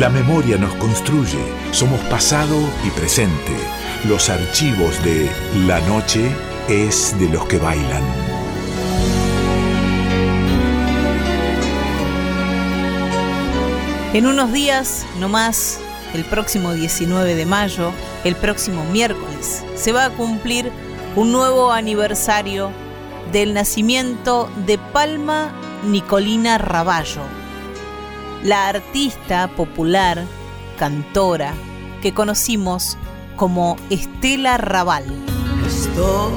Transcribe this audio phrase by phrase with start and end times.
[0.00, 3.52] La memoria nos construye, somos pasado y presente.
[4.08, 5.30] Los archivos de
[5.66, 6.34] La Noche
[6.70, 8.02] es de los que bailan.
[14.14, 15.78] En unos días, no más,
[16.14, 17.92] el próximo 19 de mayo,
[18.24, 20.72] el próximo miércoles, se va a cumplir
[21.14, 22.70] un nuevo aniversario
[23.32, 25.52] del nacimiento de Palma
[25.84, 27.39] Nicolina Raballo,
[28.42, 30.24] la artista popular,
[30.78, 31.54] cantora,
[32.02, 32.96] que conocimos
[33.36, 35.04] como Estela Raval.
[35.66, 36.32] Estoy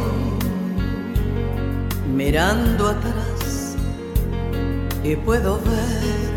[2.13, 3.75] mirando atrás
[5.03, 6.33] y puedo ver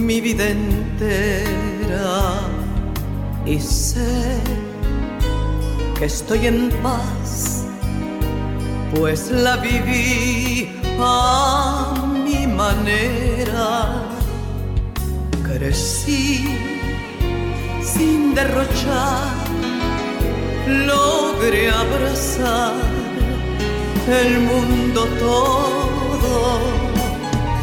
[0.00, 2.40] mi vida entera
[3.46, 4.40] y sé
[5.98, 7.64] que estoy en paz,
[8.94, 10.78] pues la viví
[12.58, 13.70] manera.
[15.46, 16.26] Crecí
[17.92, 19.32] sin derrochar,
[20.90, 22.74] logré abrazar
[24.22, 26.36] el mundo todo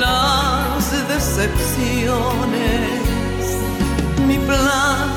[0.01, 2.91] las decepciones.
[4.27, 5.09] Mi plan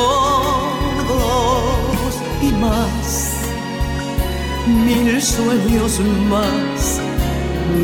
[2.41, 3.33] y más,
[4.67, 7.01] mil sueños más,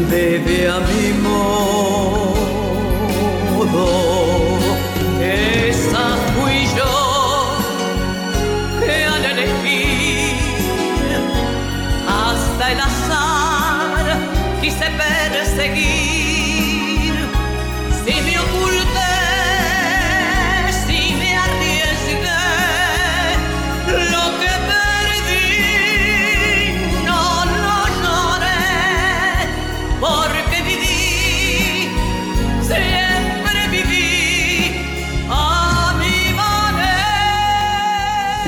[0.09, 2.31] debe a mi modo.
[5.22, 6.96] Esa fui yo
[8.80, 10.36] que al elegir
[12.07, 14.06] hasta el azar
[14.62, 16.21] quise perseguir.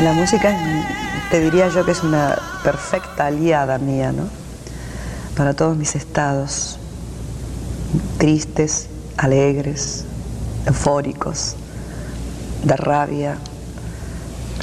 [0.04, 4.24] La música es- te diría yo que es una perfecta aliada mía, ¿no?
[5.36, 6.78] Para todos mis estados,
[8.18, 8.88] tristes,
[9.18, 10.04] alegres,
[10.66, 11.56] eufóricos,
[12.64, 13.38] de rabia,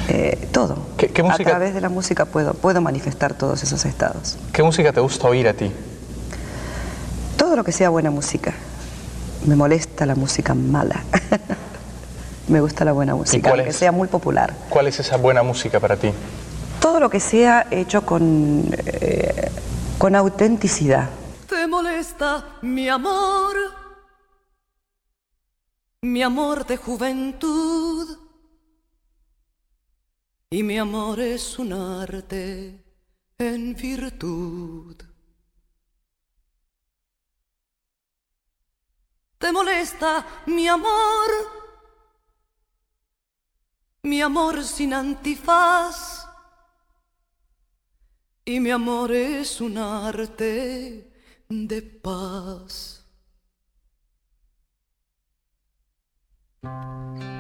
[0.09, 0.79] eh, todo.
[0.97, 4.37] ¿Qué- qué música- A través de la música puedo, puedo manifestar todos esos estados.
[4.53, 5.73] ¿Qué música te gusta oír a ti?
[7.37, 8.53] Todo lo que sea buena música.
[9.47, 11.03] Me molesta la música mala.
[12.51, 13.77] Me gusta la buena música, es?
[13.77, 14.53] sea muy popular.
[14.69, 16.11] ¿Cuál es esa buena música para ti?
[16.81, 19.53] Todo lo que sea hecho con, eh,
[19.99, 21.09] con autenticidad.
[21.49, 23.55] ¿Te molesta mi amor?
[26.03, 28.19] Mi amor de juventud.
[30.51, 32.83] Y mi amor es un arte
[33.39, 34.97] en virtud.
[39.39, 41.60] ¿Te molesta mi amor?
[44.03, 46.27] Mi amor sin antifaz.
[48.45, 51.13] Y mi amor es un arte
[51.49, 53.05] de paz.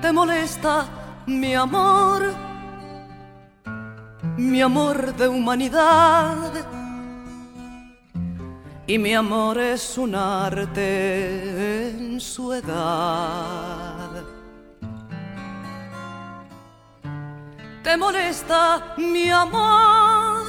[0.02, 2.32] ¿Te molesta mi amor?
[4.36, 6.52] Mi amor de humanidad.
[8.86, 13.99] Y mi amor es un arte en su edad.
[17.82, 20.46] ¿Te molesta mi amor?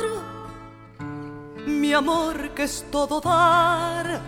[1.65, 4.19] Mi amor que es todo dar.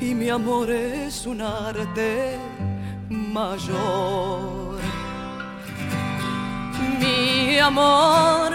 [0.00, 2.38] Y mi amor es un arte
[3.08, 4.78] mayor.
[7.00, 8.52] Mi amor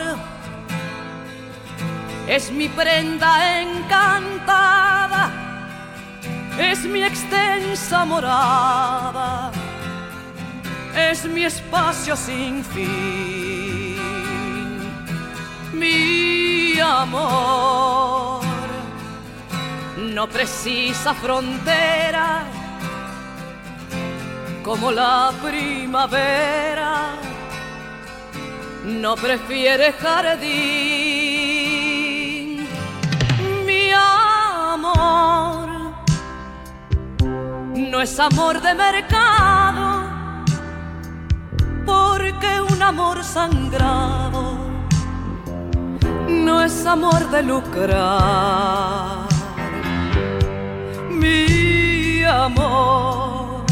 [2.27, 5.31] es mi prenda encantada,
[6.59, 9.51] es mi extensa morada,
[10.99, 13.97] es mi espacio sin fin.
[15.73, 18.41] Mi amor
[19.97, 22.43] no precisa frontera
[24.63, 27.19] como la primavera
[28.85, 30.49] no prefiere jardín.
[33.65, 35.69] Mi amor
[37.75, 39.58] no es amor de mercado,
[42.89, 44.57] amor sangrado
[46.27, 49.27] no es amor de lucrar.
[51.11, 53.63] Mi amor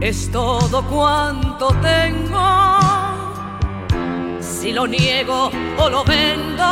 [0.00, 2.78] es todo cuanto tengo.
[4.40, 6.68] Si lo niego o lo vendo,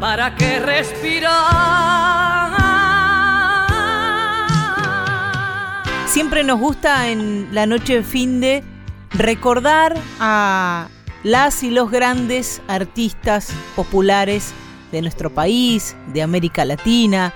[0.00, 2.15] ¿para qué respirar?
[6.16, 8.64] Siempre nos gusta en la noche de fin de
[9.10, 10.88] recordar a
[11.22, 14.54] las y los grandes artistas populares
[14.92, 17.34] de nuestro país, de América Latina.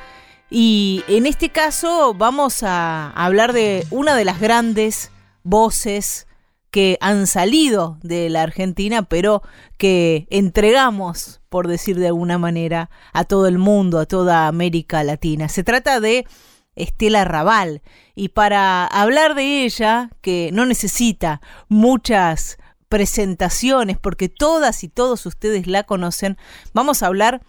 [0.49, 5.11] Y en este caso vamos a hablar de una de las grandes
[5.43, 6.27] voces
[6.71, 9.43] que han salido de la Argentina, pero
[9.77, 15.51] que entregamos, por decir de alguna manera, a todo el mundo, a toda América Latina.
[15.51, 16.25] Se trata de
[16.77, 17.83] Estela Raval.
[18.15, 22.59] Y para hablar de ella, que no necesita muchas
[22.89, 26.37] presentaciones, porque todas y todos ustedes la conocen,
[26.75, 27.41] vamos a hablar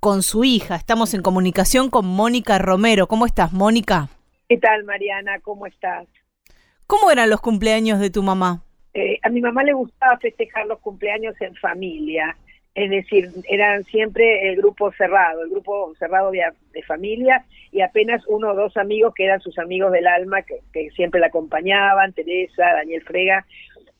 [0.00, 0.76] con su hija.
[0.76, 3.06] Estamos en comunicación con Mónica Romero.
[3.06, 4.08] ¿Cómo estás, Mónica?
[4.48, 5.38] ¿Qué tal, Mariana?
[5.40, 6.06] ¿Cómo estás?
[6.86, 8.62] ¿Cómo eran los cumpleaños de tu mamá?
[8.94, 12.36] Eh, a mi mamá le gustaba festejar los cumpleaños en familia,
[12.78, 18.22] es decir, eran siempre el grupo cerrado, el grupo cerrado de, de familia y apenas
[18.28, 22.12] uno o dos amigos que eran sus amigos del alma que, que siempre la acompañaban,
[22.12, 23.44] Teresa, Daniel Frega,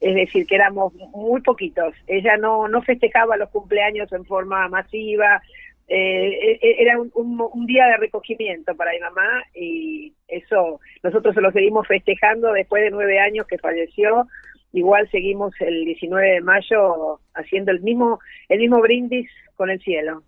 [0.00, 1.92] es decir, que éramos muy poquitos.
[2.06, 5.42] Ella no, no festejaba los cumpleaños en forma masiva,
[5.88, 11.40] eh, e, era un, un, día de recogimiento para mi mamá y eso nosotros se
[11.40, 14.28] lo seguimos festejando después de nueve años que falleció.
[14.72, 18.18] Igual seguimos el 19 de mayo haciendo el mismo,
[18.48, 20.22] el mismo brindis con el cielo.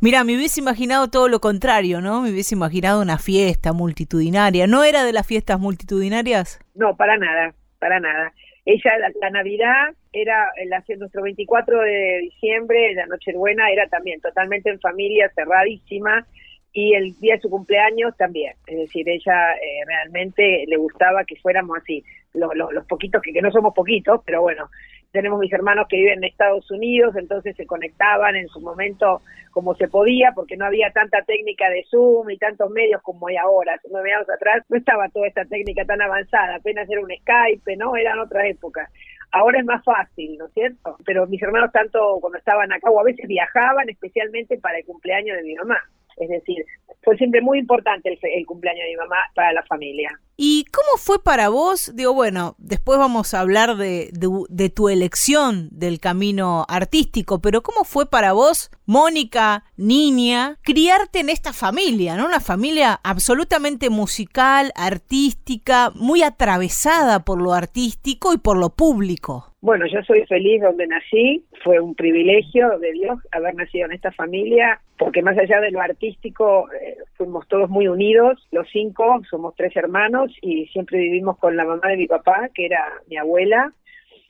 [0.00, 2.20] Mira, me hubiese imaginado todo lo contrario, ¿no?
[2.20, 4.66] Me hubiese imaginado una fiesta multitudinaria.
[4.66, 6.60] ¿No era de las fiestas multitudinarias?
[6.74, 8.32] No, para nada, para nada.
[8.66, 14.80] Ella, la, Navidad era el, nuestro 24 de diciembre, la Nochebuena, era también totalmente en
[14.80, 16.26] familia, cerradísima,
[16.72, 18.54] y el día de su cumpleaños también.
[18.66, 22.02] Es decir, ella eh, realmente le gustaba que fuéramos así,
[22.34, 24.68] los poquitos, que, no somos poquitos, pero bueno,
[25.12, 29.22] tenemos mis hermanos que viven en Estados Unidos, entonces se conectaban en su momento
[29.52, 33.36] como se podía, porque no había tanta técnica de Zoom y tantos medios como hay
[33.36, 33.74] ahora.
[33.74, 37.76] Hace nueve años atrás no estaba toda esta técnica tan avanzada, apenas era un Skype,
[37.76, 37.96] ¿no?
[37.96, 38.90] Eran otras épocas.
[39.30, 40.96] Ahora es más fácil, ¿no es cierto?
[41.04, 45.36] Pero mis hermanos tanto cuando estaban acá o a veces viajaban especialmente para el cumpleaños
[45.36, 45.78] de mi mamá.
[46.16, 46.64] Es decir,
[47.02, 50.10] fue siempre muy importante el, cumpleaños de mi mamá para la familia.
[50.36, 51.92] ¿Y cómo fue para vos?
[51.94, 54.10] Digo, bueno, después vamos a hablar de,
[54.74, 61.52] tu elección del camino artístico, pero ¿cómo fue para vos, Mónica, niña, criarte en esta
[61.52, 62.26] familia, ¿no?
[62.26, 69.52] Una familia absolutamente musical, artística, muy atravesada por lo artístico y por lo público.
[69.60, 74.12] Bueno, yo soy feliz donde nací, fue un privilegio de Dios haber nacido en esta
[74.12, 79.54] familia, porque más allá de lo artístico, eh, fuimos todos muy unidos, los cinco, somos
[79.56, 83.72] tres hermanos y siempre vivimos con la mamá de mi papá, que era mi abuela,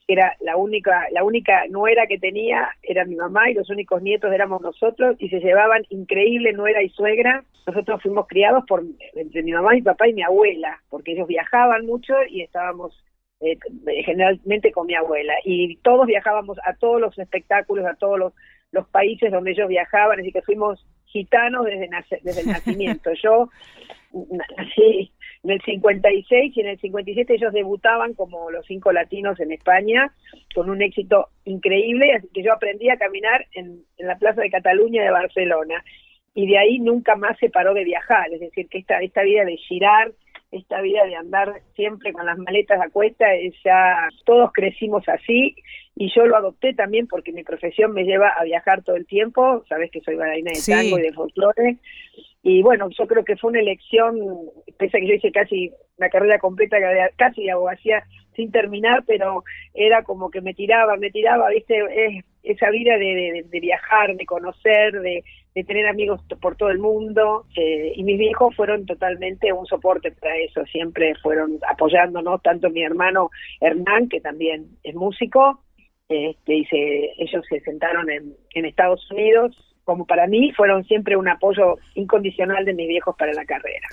[0.07, 4.31] era la única, la única nuera que tenía era mi mamá y los únicos nietos
[4.31, 7.43] éramos nosotros y se llevaban increíble nuera y suegra.
[7.65, 8.83] Nosotros fuimos criados por
[9.15, 13.03] entre mi mamá, mi papá y mi abuela, porque ellos viajaban mucho y estábamos
[13.41, 13.57] eh,
[14.05, 15.33] generalmente con mi abuela.
[15.43, 18.33] Y todos viajábamos a todos los espectáculos, a todos los,
[18.71, 21.89] los países donde ellos viajaban, así que fuimos gitanos desde,
[22.21, 23.09] desde el nacimiento.
[23.23, 23.49] Yo
[24.13, 25.11] nací
[25.45, 30.11] en el 56 y en el 57 ellos debutaban como los cinco latinos en España
[30.55, 34.49] con un éxito increíble, así que yo aprendí a caminar en, en la Plaza de
[34.49, 35.83] Cataluña de Barcelona.
[36.33, 39.45] Y de ahí nunca más se paró de viajar, es decir, que esta, esta vida
[39.45, 40.11] de girar,
[40.57, 43.25] esta vida de andar siempre con las maletas a cuesta,
[43.63, 45.55] ya todos crecimos así
[45.95, 49.63] y yo lo adopté también porque mi profesión me lleva a viajar todo el tiempo,
[49.69, 51.77] sabes que soy bailarina de tango y de folclore,
[52.47, 54.19] y bueno, yo creo que fue una elección,
[54.77, 56.77] pese a que yo hice casi una carrera completa,
[57.15, 58.03] casi de abogacía
[58.35, 59.43] sin terminar, pero
[59.73, 64.25] era como que me tiraba, me tiraba, viste, es, esa vida de, de, viajar, de
[64.25, 65.23] conocer, de,
[65.53, 70.11] de, tener amigos por todo el mundo, eh, y mis viejos fueron totalmente un soporte
[70.11, 75.61] para eso, siempre fueron apoyándonos, tanto mi hermano Hernán, que también es músico,
[76.07, 81.27] este, y ellos se sentaron en, en Estados Unidos, como para mí fueron siempre un
[81.27, 83.87] apoyo incondicional de mis viejos para la carrera.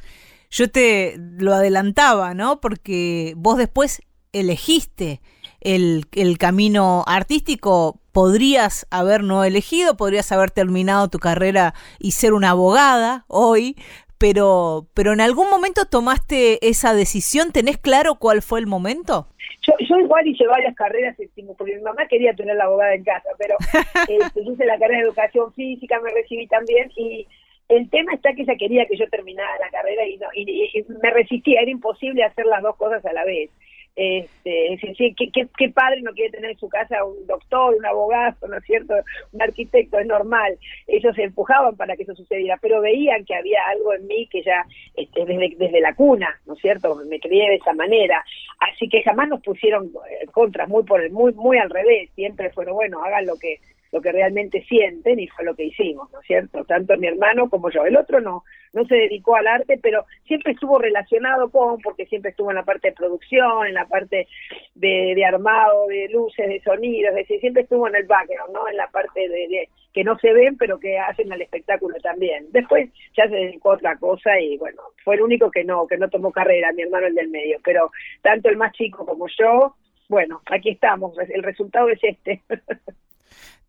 [0.50, 2.60] Yo te lo adelantaba, ¿no?
[2.60, 5.20] Porque vos después elegiste
[5.60, 12.34] el, el camino artístico, podrías haber no elegido, podrías haber terminado tu carrera y ser
[12.34, 13.76] una abogada hoy,
[14.18, 19.26] pero, pero en algún momento tomaste esa decisión, ¿tenés claro cuál fue el momento?
[19.66, 21.16] Yo, yo igual hice varias carreras,
[21.56, 23.56] porque mi mamá quería tener la abogada en casa, pero
[24.08, 27.26] eh, hice la carrera de educación física, me recibí también y
[27.68, 31.10] el tema está que ella quería que yo terminara la carrera y, no, y me
[31.10, 33.50] resistía, era imposible hacer las dos cosas a la vez.
[33.94, 38.48] Este, sí, ¿qué, qué, padre no quiere tener en su casa un doctor, un abogado,
[38.48, 38.94] ¿no es cierto?
[39.32, 40.58] Un arquitecto, es normal.
[40.86, 44.42] Ellos se empujaban para que eso sucediera, pero veían que había algo en mí que
[44.42, 46.94] ya este, desde, desde la cuna, ¿no es cierto?
[47.06, 48.24] Me crié de esa manera.
[48.60, 52.10] Así que jamás nos pusieron eh, contras, muy, por el, muy, muy al revés.
[52.14, 53.58] Siempre fueron, bueno, hagan lo que
[53.92, 56.64] lo que realmente sienten y fue lo que hicimos, ¿no es cierto?
[56.64, 57.84] Tanto mi hermano como yo.
[57.84, 62.30] El otro no, no se dedicó al arte, pero siempre estuvo relacionado con, porque siempre
[62.30, 64.28] estuvo en la parte de producción, en la parte
[64.74, 68.66] de, de armado, de luces, de sonidos, es decir, siempre estuvo en el background, ¿no?
[68.66, 72.46] En la parte de, que no se ven, pero que hacen el espectáculo también.
[72.50, 75.98] Después ya se dedicó a otra cosa y bueno, fue el único que no, que
[75.98, 77.90] no tomó carrera, mi hermano el del medio, pero
[78.22, 79.76] tanto el más chico como yo,
[80.08, 82.40] bueno, aquí estamos, el resultado es este.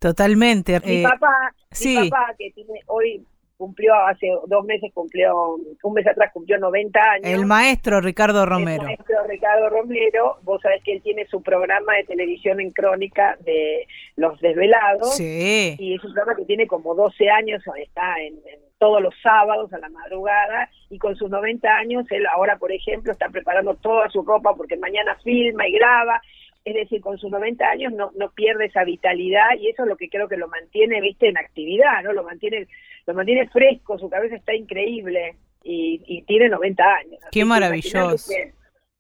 [0.04, 0.82] Totalmente.
[0.84, 6.06] Mi eh, papá, mi papá que tiene hoy cumplió hace dos meses cumplió un mes
[6.06, 7.26] atrás cumplió 90 años.
[7.26, 8.82] El maestro Ricardo Romero.
[8.82, 13.38] El maestro Ricardo Romero, vos sabés que él tiene su programa de televisión en crónica
[13.46, 15.16] de Los Desvelados.
[15.16, 15.78] Sí.
[15.80, 19.72] Y es un programa que tiene como 12 años, está en, en todos los sábados
[19.72, 24.10] a la madrugada y con sus 90 años él ahora por ejemplo está preparando toda
[24.10, 26.22] su ropa porque mañana filma y graba
[26.66, 29.98] es decir, con sus 90 años no, no pierde esa vitalidad y eso es lo
[29.98, 32.14] que creo que lo mantiene, viste, en actividad, ¿no?
[32.14, 32.68] Lo mantiene,
[33.06, 37.20] lo mantiene fresco, su cabeza está increíble y, y tiene 90 años.
[37.32, 38.32] Qué maravilloso.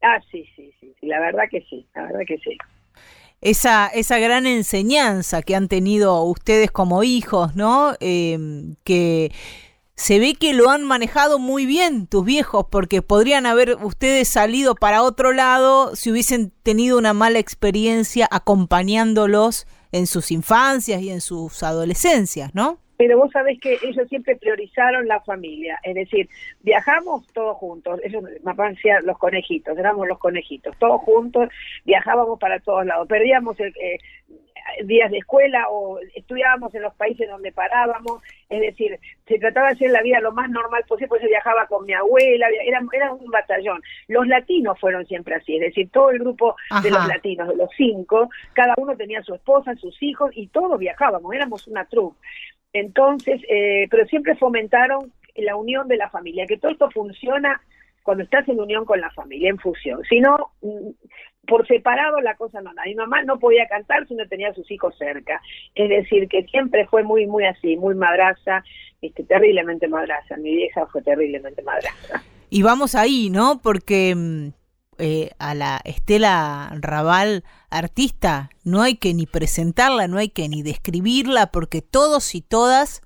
[0.01, 2.57] ah, sí, sí, sí, la verdad que sí, la verdad que sí.
[3.39, 7.93] Esa, esa gran enseñanza que han tenido ustedes como hijos, ¿no?
[7.99, 8.37] Eh,
[8.85, 9.31] que
[9.95, 14.75] se ve que lo han manejado muy bien tus viejos, porque podrían haber ustedes salido
[14.75, 21.21] para otro lado si hubiesen tenido una mala experiencia acompañándolos en sus infancias y en
[21.21, 22.79] sus adolescencias, ¿no?
[22.97, 26.29] Pero vos sabés que ellos siempre priorizaron la familia, es decir,
[26.61, 31.49] viajamos todos juntos, ellos me parecían los conejitos, éramos los conejitos, todos juntos,
[31.85, 33.99] viajábamos para todos lados, perdíamos el, eh,
[34.85, 39.73] días de escuela o estudiábamos en los países donde parábamos, es decir, se trataba de
[39.73, 43.13] hacer la vida lo más normal posible, pues yo viajaba con mi abuela, era, era
[43.13, 43.81] un batallón.
[44.07, 47.69] Los latinos fueron siempre así, es decir, todo el grupo de los latinos, de los
[47.75, 52.17] cinco, cada uno tenía su esposa, sus hijos y todos viajábamos, éramos una troupe.
[52.73, 57.61] Entonces, eh, pero siempre fomentaron la unión de la familia, que todo esto funciona
[58.03, 60.03] cuando estás en unión con la familia, en fusión.
[60.03, 60.51] Si no,
[61.47, 62.71] por separado la cosa no.
[62.85, 65.41] Mi mamá no podía cantar si no tenía a sus hijos cerca.
[65.75, 68.63] Es decir, que siempre fue muy, muy así, muy madraza,
[69.01, 70.37] este, terriblemente madraza.
[70.37, 72.23] Mi vieja fue terriblemente madraza.
[72.49, 73.61] Y vamos ahí, ¿no?
[73.61, 74.47] Porque mm,
[74.99, 80.63] eh, a la Estela Raval, artista, no hay que ni presentarla, no hay que ni
[80.63, 83.01] describirla, porque todos y todas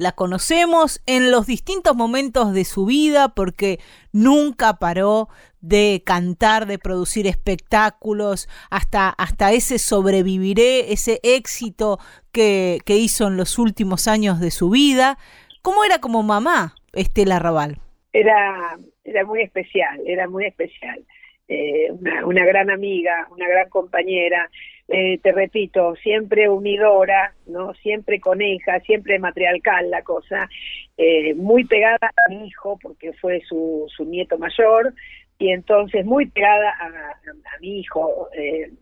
[0.00, 3.78] la conocemos en los distintos momentos de su vida porque
[4.14, 5.28] nunca paró
[5.60, 11.98] de cantar, de producir espectáculos, hasta, hasta ese sobreviviré, ese éxito
[12.32, 15.18] que, que hizo en los últimos años de su vida.
[15.60, 17.76] ¿Cómo era como mamá Estela Raval?
[18.14, 21.04] Era, era muy especial, era muy especial.
[21.46, 24.48] Eh, una, una gran amiga, una gran compañera,
[24.92, 30.48] eh, te repito, siempre unidora, no, siempre coneja, siempre matriarcal la cosa,
[30.96, 34.92] eh, muy pegada a mi hijo porque fue su, su nieto mayor
[35.38, 38.28] y entonces muy pegada a, mi hijo.
[38.36, 38.72] Eh,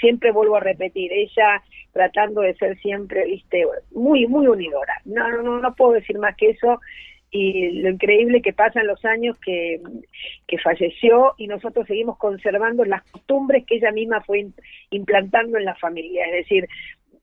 [0.00, 1.62] siempre vuelvo a repetir, ella
[1.92, 4.94] tratando de ser siempre, viste, muy, muy unidora.
[5.04, 6.80] No, no, no puedo decir más que eso
[7.30, 9.80] y lo increíble que pasan los años que,
[10.48, 14.40] que falleció y nosotros seguimos conservando las costumbres que ella misma fue
[14.90, 16.68] implantando en la familia, es decir,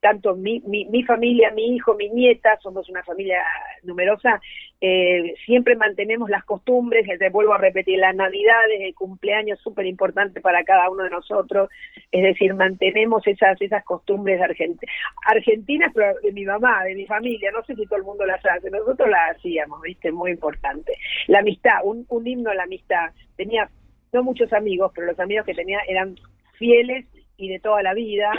[0.00, 3.42] tanto mi, mi, mi, familia, mi hijo, mi nieta, somos una familia
[3.82, 4.40] numerosa,
[4.80, 10.40] eh, siempre mantenemos las costumbres, te vuelvo a repetir, las navidades, el cumpleaños súper importante
[10.40, 11.68] para cada uno de nosotros,
[12.12, 14.94] es decir, mantenemos esas esas costumbres argentinas,
[15.26, 18.44] argentinas, pero de mi mamá, de mi familia, no sé si todo el mundo las
[18.46, 20.92] hace, nosotros las hacíamos, viste, muy importante.
[21.26, 23.68] La amistad, un, un himno a la amistad, tenía
[24.12, 26.14] no muchos amigos, pero los amigos que tenía eran
[26.56, 27.04] fieles
[27.38, 28.30] y de toda la vida,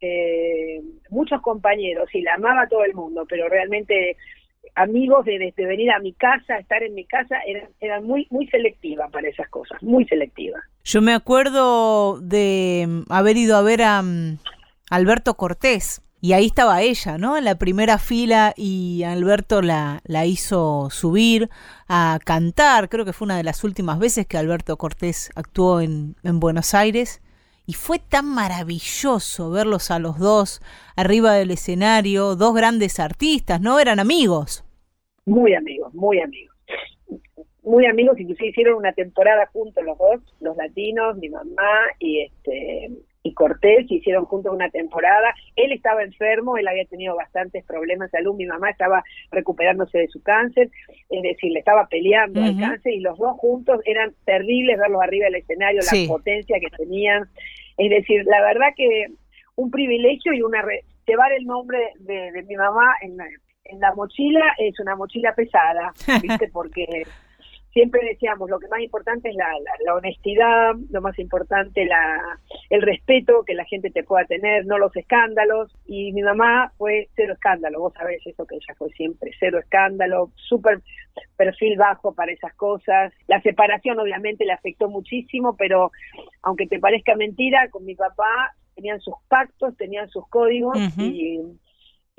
[0.00, 0.80] eh,
[1.10, 4.16] muchos compañeros y la amaba todo el mundo, pero realmente
[4.74, 9.08] amigos de, venir a mi casa, estar en mi casa, eran, eran muy, muy selectiva
[9.08, 10.58] para esas cosas, muy selectiva.
[10.84, 14.38] Yo me acuerdo de mm, haber ido a ver a mm,
[14.90, 16.02] Alberto Cortés.
[16.22, 17.38] Y ahí estaba ella, ¿no?
[17.38, 21.48] En la primera fila y Alberto la, la hizo subir
[21.88, 22.90] a cantar.
[22.90, 26.74] Creo que fue una de las últimas veces que Alberto Cortés actuó en, en Buenos
[26.74, 27.22] Aires.
[27.66, 30.60] Y fue tan maravilloso verlos a los dos
[30.96, 33.78] arriba del escenario, dos grandes artistas, ¿no?
[33.78, 34.64] Eran amigos.
[35.26, 36.56] Muy amigos, muy amigos.
[37.62, 42.90] Muy amigos, inclusive hicieron una temporada juntos los dos, los latinos, mi mamá y este
[43.22, 45.34] y Cortés hicieron juntos una temporada.
[45.56, 50.08] Él estaba enfermo, él había tenido bastantes problemas de salud, mi mamá estaba recuperándose de
[50.08, 50.70] su cáncer,
[51.10, 55.26] es decir, le estaba peleando al cáncer y los dos juntos eran terribles verlos arriba
[55.26, 57.28] del escenario, la potencia que tenían.
[57.76, 59.06] Es decir, la verdad que
[59.56, 60.64] un privilegio y una
[61.06, 63.26] llevar el nombre de, de mi mamá en la,
[63.64, 66.48] en la mochila es una mochila pesada, ¿viste?
[66.52, 67.04] Porque
[67.72, 69.48] siempre decíamos, lo que más importante es la,
[69.84, 74.78] la, honestidad, lo más importante la, el respeto que la gente te pueda tener, no
[74.78, 75.72] los escándalos.
[75.86, 80.30] Y mi mamá fue cero escándalo, vos sabés eso que ella fue siempre, cero escándalo,
[80.36, 80.80] súper
[81.36, 83.12] perfil bajo para esas cosas.
[83.28, 85.90] La separación obviamente le afectó muchísimo, pero
[86.42, 91.40] aunque te parezca mentira, con mi papá tenían sus pactos, tenían sus códigos y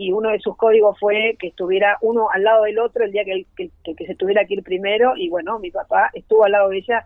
[0.01, 3.23] y uno de sus códigos fue que estuviera uno al lado del otro el día
[3.23, 6.79] que, que, se tuviera que ir primero y bueno, mi papá estuvo al lado de
[6.79, 7.05] ella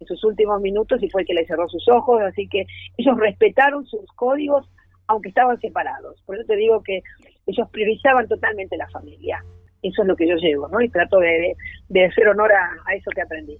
[0.00, 3.16] en sus últimos minutos y fue el que le cerró sus ojos, así que ellos
[3.16, 4.68] respetaron sus códigos
[5.06, 6.20] aunque estaban separados.
[6.26, 7.02] Por eso te digo que
[7.46, 9.44] ellos priorizaban totalmente la familia.
[9.80, 10.80] Eso es lo que yo llevo, ¿no?
[10.80, 11.54] Y trato de,
[11.88, 13.58] de, hacer honor a eso que aprendí.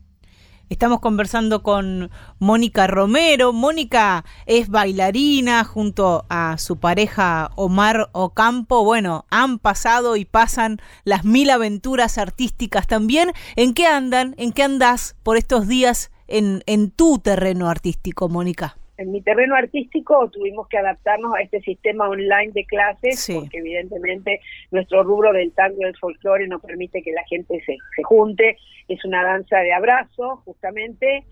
[0.68, 3.52] Estamos conversando con Mónica Romero.
[3.52, 8.82] Mónica es bailarina junto a su pareja Omar Ocampo.
[8.82, 13.32] Bueno, han pasado y pasan las mil aventuras artísticas también.
[13.54, 14.34] ¿En qué andan?
[14.38, 18.76] ¿En qué andas por estos días en, en tu terreno artístico, Mónica?
[19.02, 24.40] En mi terreno artístico tuvimos que adaptarnos a este sistema online de clases, porque evidentemente
[24.70, 28.56] nuestro rubro del tango y del folclore no permite que la gente se, se junte,
[28.88, 31.24] es una danza de abrazo, justamente,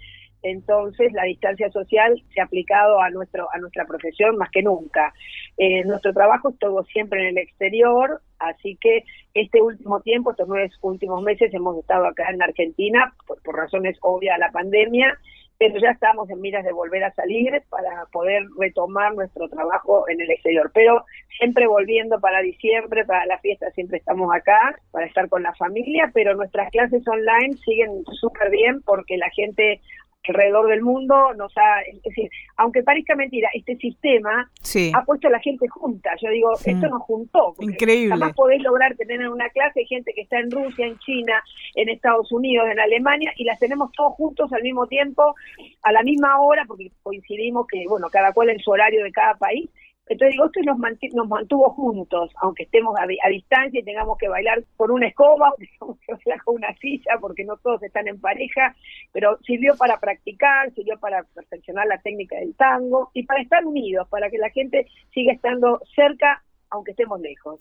[0.43, 5.13] entonces la distancia social se ha aplicado a nuestro a nuestra profesión más que nunca.
[5.59, 9.05] Eh, nuestro trabajo es todo siempre en el exterior, así que
[9.35, 13.99] este último tiempo, estos nueve últimos meses, hemos estado acá en Argentina por, por razones
[14.01, 15.19] obvias a la pandemia
[15.61, 20.19] pero ya estamos en miras de volver a salir para poder retomar nuestro trabajo en
[20.19, 20.71] el exterior.
[20.73, 21.05] Pero
[21.37, 26.11] siempre volviendo para diciembre, para la fiesta, siempre estamos acá para estar con la familia,
[26.15, 29.83] pero nuestras clases online siguen súper bien porque la gente
[30.29, 34.51] alrededor del mundo nos ha, es decir, aunque parezca mentira, este sistema
[34.95, 36.11] ha puesto a la gente junta.
[36.23, 37.55] Yo digo, esto nos juntó.
[37.61, 38.11] Increíble.
[38.11, 41.43] Jamás podés lograr tener en una clase gente que está en Rusia, en China,
[41.75, 45.35] en Estados Unidos, en Alemania, y las tenemos todos juntos al mismo tiempo,
[45.83, 49.35] a la misma hora, porque coincidimos que, bueno, cada cual en su horario de cada
[49.35, 49.71] país,
[50.11, 50.77] entonces digo, esto nos,
[51.15, 55.97] nos mantuvo juntos, aunque estemos a, distancia y tengamos que bailar con una escoba, o
[56.45, 58.75] con una silla, porque no todos están en pareja,
[59.13, 64.09] pero sirvió para practicar, sirvió para perfeccionar la técnica del tango y para estar unidos,
[64.09, 67.61] para que la gente siga estando cerca, aunque estemos lejos.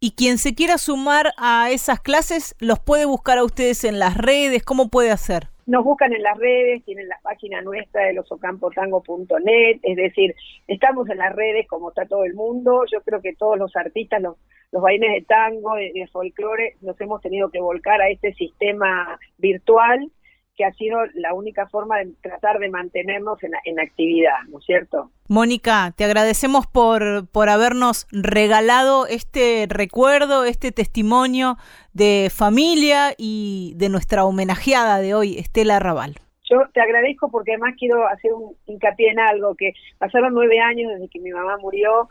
[0.00, 4.16] Y quien se quiera sumar a esas clases, los puede buscar a ustedes en las
[4.16, 5.48] redes, ¿cómo puede hacer?
[5.70, 10.34] Nos buscan en las redes, tienen la página nuestra de losocampotango.net, es decir,
[10.66, 12.82] estamos en las redes como está todo el mundo.
[12.92, 14.34] Yo creo que todos los artistas, los,
[14.72, 20.10] los de tango, de, de folclore, nos hemos tenido que volcar a este sistema virtual
[20.56, 25.10] que ha sido la única forma de tratar de mantenernos en, actividad, ¿no es cierto?
[25.28, 31.56] Mónica, te agradecemos por, por habernos regalado este recuerdo, este testimonio
[31.92, 36.16] de familia y de nuestra homenajeada de hoy, Estela Raval.
[36.50, 40.92] Yo te agradezco porque además quiero hacer un hincapié en algo, que pasaron nueve años
[40.92, 42.08] desde que mi mamá murió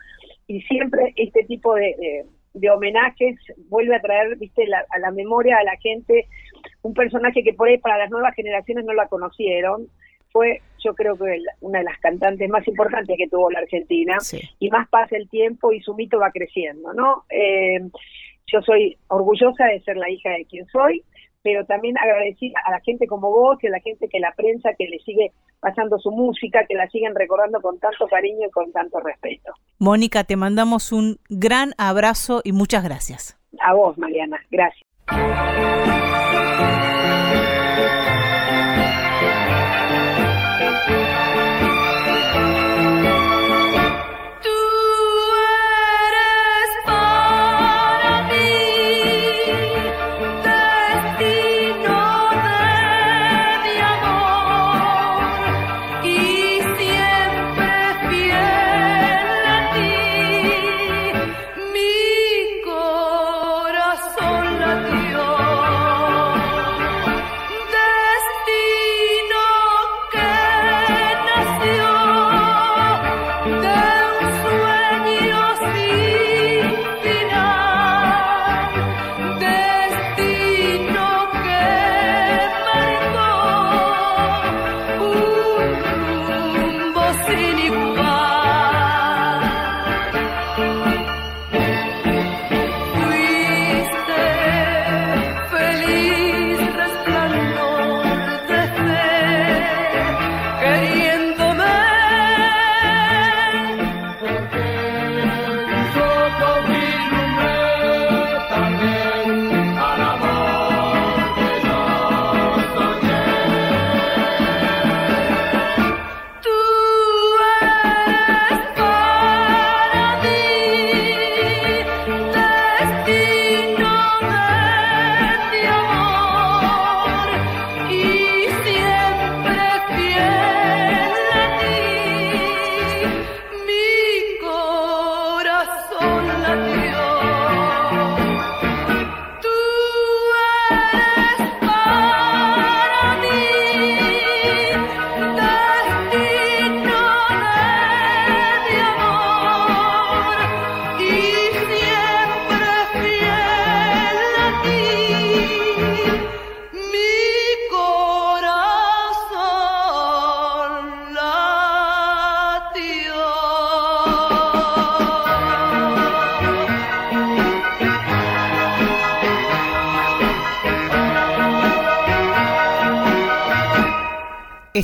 [0.48, 3.38] y siempre este tipo de de homenajes
[3.70, 6.28] vuelve a traer, viste, a la memoria a la gente
[6.82, 9.88] un personaje que por ahí para las nuevas generaciones no la conocieron.
[10.32, 14.18] Fue, yo creo que una de las cantantes más importantes que tuvo la Argentina.
[14.60, 17.24] Y más pasa el tiempo y su mito va creciendo, ¿no?
[17.30, 17.80] Eh,
[18.48, 21.04] yo soy orgullosa de ser la hija de quien soy
[21.42, 24.74] pero también agradecer a la gente como vos y a la gente que la prensa,
[24.78, 28.72] que le sigue pasando su música, que la siguen recordando con tanto cariño y con
[28.72, 29.54] tanto respeto.
[29.78, 33.38] Mónica, te mandamos un gran abrazo y muchas gracias.
[33.62, 34.89] A vos, Mariana, gracias.
[35.12, 36.99] Thank you.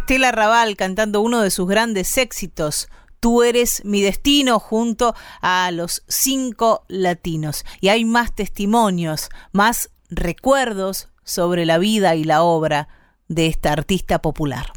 [0.05, 2.89] Estela Raval cantando uno de sus grandes éxitos,
[3.19, 7.65] Tú eres mi destino junto a los cinco latinos.
[7.81, 12.87] Y hay más testimonios, más recuerdos sobre la vida y la obra
[13.29, 14.73] de esta artista popular.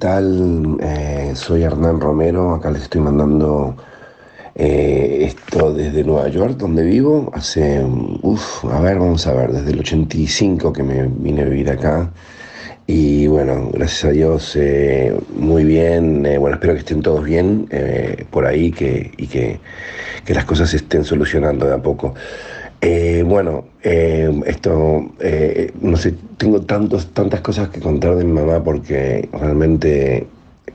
[0.00, 0.78] Tal?
[0.80, 3.76] Eh, soy Hernán Romero, acá les estoy mandando
[4.54, 7.84] eh, esto desde Nueva York, donde vivo, hace,
[8.22, 12.10] uff, a ver, vamos a ver, desde el 85 que me vine a vivir acá.
[12.86, 16.22] Y bueno, gracias a Dios, eh, muy bien.
[16.40, 17.68] bueno, espero que estén todos bien
[18.30, 19.60] por ahí que, y que,
[20.24, 22.14] que las cosas se estén solucionando de a poco.
[22.82, 28.32] Eh, bueno, eh, esto, eh, no sé, tengo tantos, tantas cosas que contar de mi
[28.32, 30.26] mamá porque realmente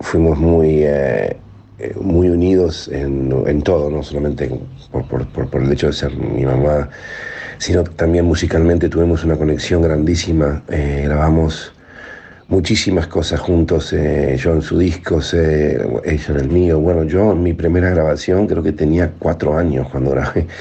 [0.01, 0.85] fuimos muy,
[1.99, 4.49] muy unidos en, todo, no solamente
[4.91, 6.89] por, el hecho de ser mi mamá,
[7.57, 11.73] sino también musicalmente tuvimos una conexión grandísima, grabamos
[12.47, 16.79] muchísimas cosas juntos, eh, yo en su disco, ella en el mío.
[16.79, 20.47] Bueno, yo en mi primera grabación creo que tenía cuatro años cuando grabé.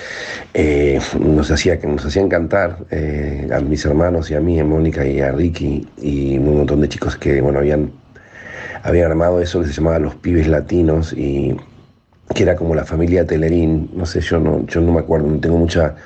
[0.57, 5.05] Eh, nos, hacía, nos hacían cantar eh, a mis hermanos y a mí, a Mónica
[5.05, 7.91] y a Ricky y un montón de chicos que, bueno, habían,
[8.85, 11.57] habían armado eso que se llamaba Los Pibes Latinos y
[12.33, 15.41] que era como la familia Telerín, no sé, yo no, yo no me acuerdo, no
[15.41, 15.97] tengo mucha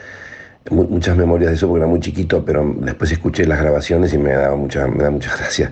[0.71, 4.33] muchas memorias de eso porque era muy chiquito, pero después escuché las grabaciones y me
[4.33, 5.71] daba mucha, me da muchas gracias.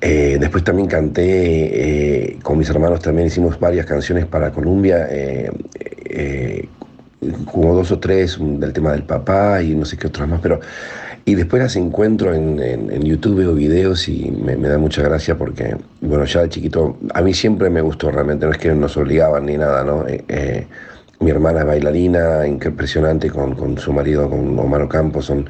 [0.00, 6.68] Eh, después también canté eh, con mis hermanos, también hicimos varias canciones para Colombia, eh,
[7.46, 10.60] como dos o tres del tema del papá y no sé qué otras más, pero
[11.26, 15.74] y después las encuentro en, en, YouTube o videos y me, da mucha gracia porque,
[16.02, 19.46] bueno, ya de chiquito, a mí siempre me gustó realmente, no es que nos obligaban
[19.46, 20.04] ni nada, ¿no?
[21.20, 25.48] Mi hermana es bailarina, impresionante, con, con su marido, con Omar Campos, son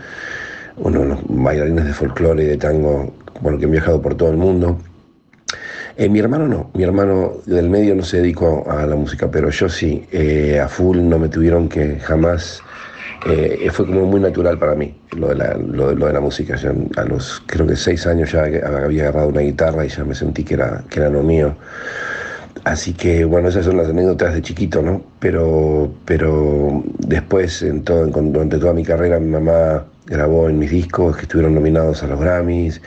[0.77, 4.79] unos bailarines de folclore y de tango, bueno, que han viajado por todo el mundo.
[5.97, 9.51] Eh, mi hermano no, mi hermano del medio no se dedicó a la música, pero
[9.51, 12.61] yo sí, eh, a full no me tuvieron que jamás,
[13.29, 16.57] eh, fue como muy natural para mí lo de la, lo, de la música.
[16.97, 20.43] a los creo que seis años ya había agarrado una guitarra y ya me sentí
[20.43, 21.55] que era, que era lo mío.
[22.63, 25.03] Así que bueno, esas son las anécdotas de chiquito, ¿no?
[25.19, 31.17] Pero, pero después, en todo, durante toda mi carrera, mi mamá grabó en mis discos
[31.17, 32.81] que estuvieron nominados a los Grammys.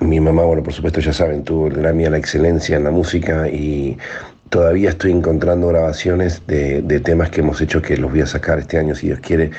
[0.00, 2.90] Mi mamá, bueno, por supuesto ya saben, tuvo el Grammy a la excelencia en la
[2.90, 3.98] música y
[4.48, 8.58] todavía estoy encontrando grabaciones de, de temas que hemos hecho que los voy a sacar
[8.58, 9.50] este año, si Dios quiere,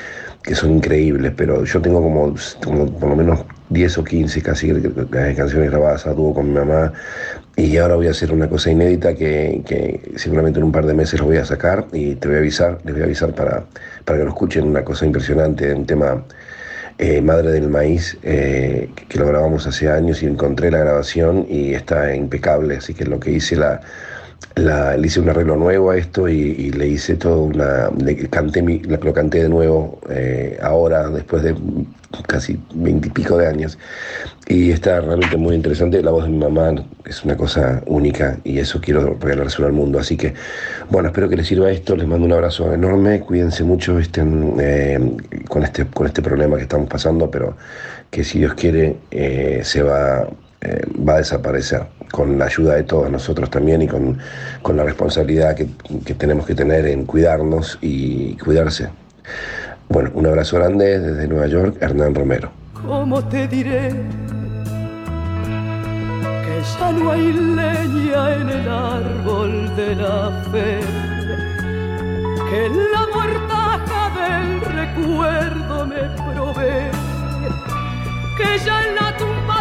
[0.42, 2.34] que son increíbles, pero yo tengo como,
[2.64, 3.40] como por lo menos
[3.72, 4.68] 10 o 15 casi
[5.36, 6.92] canciones grabadas a dúo con mi mamá.
[7.56, 10.94] Y ahora voy a hacer una cosa inédita que, que, seguramente en un par de
[10.94, 13.64] meses lo voy a sacar y te voy a avisar, les voy a avisar para,
[14.04, 16.24] para que lo escuchen, una cosa impresionante, un tema
[16.98, 21.74] eh, Madre del Maíz, eh, que, lo grabamos hace años y encontré la grabación y
[21.74, 23.80] está impecable, así que lo que hice la...
[24.56, 27.90] Le hice un arreglo nuevo a esto y, le hice todo una.
[28.30, 31.54] Canté lo canté de nuevo eh, ahora, después de
[32.26, 33.78] casi veintipico de años.
[34.48, 36.02] Y está realmente muy interesante.
[36.02, 36.74] La voz de mi mamá
[37.06, 39.98] es una cosa única y eso quiero regalárselo al mundo.
[39.98, 40.34] Así que,
[40.90, 41.96] bueno, espero que les sirva esto.
[41.96, 43.20] Les mando un abrazo enorme.
[43.20, 45.16] Cuídense mucho estén, eh,
[45.48, 47.56] con, este, con este problema que estamos pasando, pero
[48.10, 50.28] que si Dios quiere eh, se va,
[50.62, 54.18] eh, va a desaparecer con la ayuda de todos nosotros también y con,
[54.62, 55.68] con la responsabilidad que,
[56.04, 58.88] que tenemos que tener en cuidarnos y cuidarse.
[59.88, 62.50] Bueno, un abrazo grande desde Nueva York, Hernán Romero.
[62.86, 63.90] ¿Cómo te diré
[66.44, 70.80] que ya no hay leña en el árbol de la fe?
[72.50, 76.90] Que la mortaja del recuerdo me provee,
[78.36, 79.51] que ya en la tumba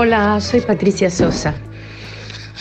[0.00, 1.54] Hola, soy Patricia Sosa.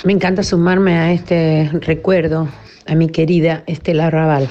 [0.03, 2.47] Me encanta sumarme a este recuerdo
[2.88, 4.49] a mi querida Estela Raval.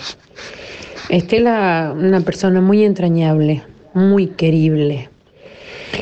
[1.09, 5.09] Estela, una persona muy entrañable, muy querible.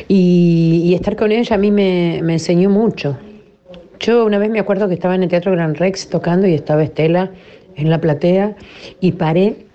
[0.07, 3.17] Y, estar con ella a mí me, enseñó mucho.
[3.99, 6.83] Yo una vez me acuerdo que estaba en el Teatro Gran Rex tocando y estaba
[6.83, 7.31] Estela
[7.75, 8.55] en la platea
[8.99, 9.65] y paré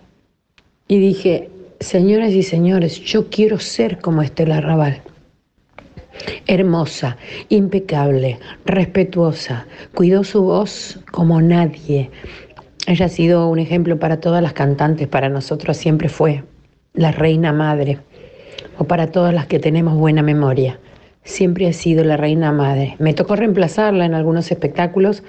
[0.89, 5.03] y dije, señoras y señores, yo quiero ser como Estela Raval.
[6.47, 7.17] Hermosa,
[7.49, 12.11] impecable, respetuosa, cuidó su voz como nadie.
[12.87, 16.45] Ella ha sido un ejemplo para todas las cantantes, para nosotros siempre fue
[16.93, 17.99] la reina madre,
[18.79, 20.79] o para todas las que tenemos buena memoria.
[21.23, 22.97] Siempre ha sido la reina madre.
[22.99, 25.23] Me tocó reemplazarla en algunos espectáculos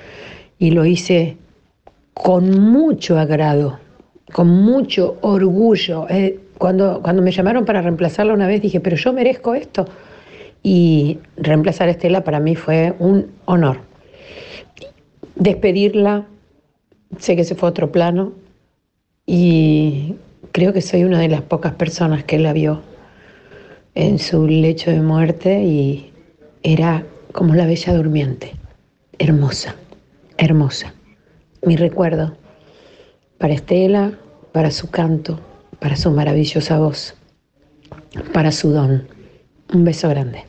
[0.58, 1.38] y lo hice
[2.14, 3.80] con mucho agrado,
[4.32, 6.08] con mucho orgullo.
[6.10, 9.86] Eh, cuando, cuando me llamaron para reemplazarla una vez dije, pero yo merezco esto.
[10.64, 13.80] Y reemplazar a Estela para mí fue un honor.
[15.36, 16.26] Despedirla,
[17.18, 18.34] sé que se fue a otro plano
[19.26, 20.16] y
[20.52, 22.82] creo que soy una de las pocas personas que la vio
[23.96, 26.14] en su lecho de muerte y
[26.64, 28.54] era como la bella durmiente,
[29.20, 29.76] hermosa,
[30.38, 30.94] hermosa.
[31.64, 32.36] Mi recuerdo
[33.38, 34.18] para Estela,
[34.52, 35.40] para su canto,
[35.80, 37.16] para su maravillosa voz,
[38.34, 39.08] para su don.
[39.74, 40.44] Un beso grande.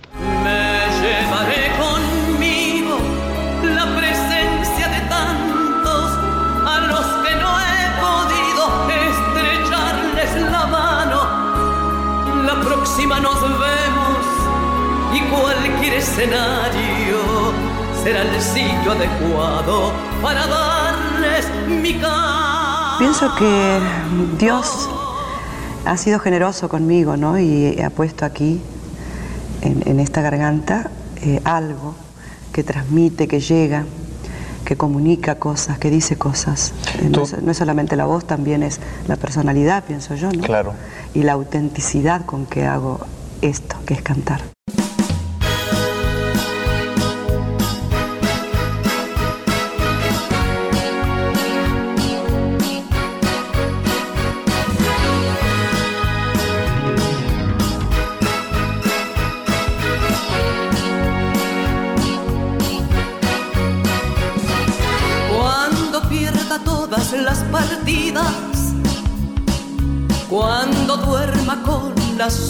[16.12, 17.16] Escenario
[18.04, 22.96] será el sitio adecuado para darles mi cara.
[22.98, 23.80] Pienso que
[24.38, 24.90] Dios
[25.86, 27.38] ha sido generoso conmigo, ¿no?
[27.38, 28.60] Y ha puesto aquí
[29.62, 30.90] en, esta garganta
[31.22, 31.94] eh, algo
[32.52, 33.86] que transmite, que llega,
[34.66, 36.74] que comunica cosas, que dice cosas.
[37.00, 40.42] Eh, no, es, solamente la voz, también es la personalidad, pienso yo, ¿no?
[40.42, 40.74] Claro.
[41.14, 43.00] Y la autenticidad con que hago
[43.40, 44.51] esto, que es cantar.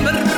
[0.00, 0.31] sueños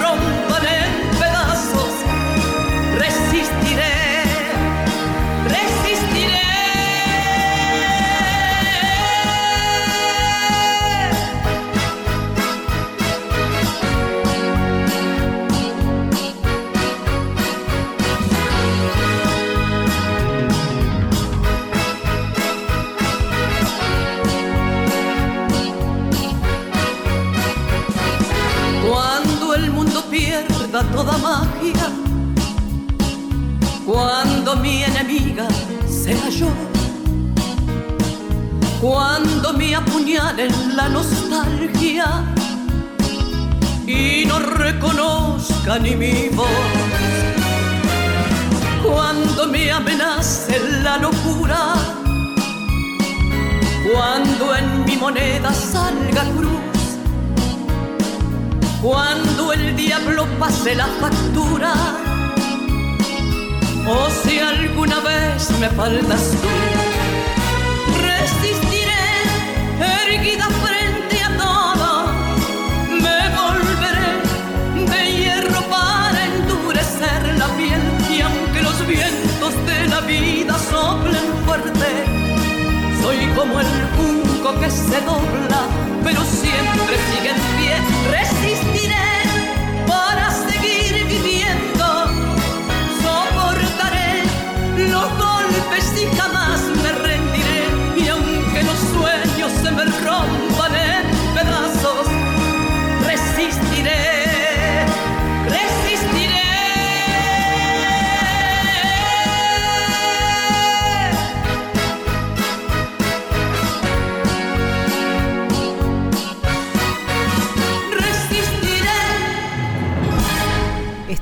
[84.52, 85.66] que se dobla,
[86.04, 87.53] pero siempre sigue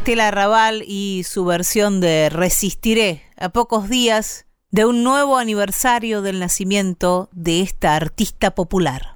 [0.02, 6.40] Estela Raval y su versión de Resistiré a pocos días de un nuevo aniversario del
[6.40, 9.11] nacimiento de esta artista popular.